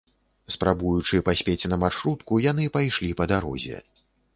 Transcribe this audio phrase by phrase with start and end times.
[0.55, 3.89] Спрабуючы паспець на маршрутку, яны пайшлі па дарозе.